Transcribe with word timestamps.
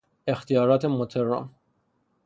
اختیارات 0.27 0.85
مطران 0.85 1.49